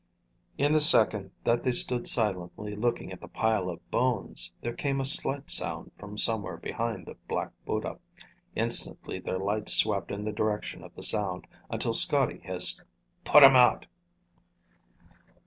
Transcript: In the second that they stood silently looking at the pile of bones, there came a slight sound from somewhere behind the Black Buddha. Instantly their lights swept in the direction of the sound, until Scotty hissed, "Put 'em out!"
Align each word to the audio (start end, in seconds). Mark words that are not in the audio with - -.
In 0.57 0.73
the 0.73 0.81
second 0.81 1.29
that 1.43 1.63
they 1.63 1.73
stood 1.73 2.07
silently 2.07 2.75
looking 2.75 3.11
at 3.11 3.21
the 3.21 3.27
pile 3.27 3.69
of 3.69 3.87
bones, 3.91 4.51
there 4.61 4.73
came 4.73 4.99
a 4.99 5.05
slight 5.05 5.51
sound 5.51 5.91
from 5.99 6.17
somewhere 6.17 6.57
behind 6.57 7.05
the 7.05 7.17
Black 7.27 7.51
Buddha. 7.67 7.99
Instantly 8.55 9.19
their 9.19 9.37
lights 9.37 9.75
swept 9.75 10.09
in 10.09 10.25
the 10.25 10.33
direction 10.33 10.83
of 10.83 10.95
the 10.95 11.03
sound, 11.03 11.45
until 11.69 11.93
Scotty 11.93 12.39
hissed, 12.39 12.81
"Put 13.25 13.43
'em 13.43 13.55
out!" 13.55 13.85